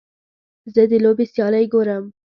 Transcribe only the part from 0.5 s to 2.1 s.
زه د لوبې سیالۍ ګورم.